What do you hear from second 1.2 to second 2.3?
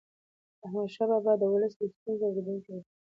د ولس د ستونزو